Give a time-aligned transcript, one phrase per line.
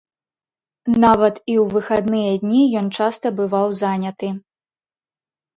[1.03, 4.31] Нават і ў выхадныя дні ён часта бываў заняты.